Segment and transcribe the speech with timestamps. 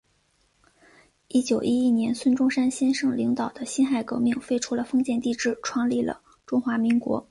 [1.27, 7.19] 一九一一年孙中山先生领导的辛亥革命，废除了封建帝制，创立了中华民国。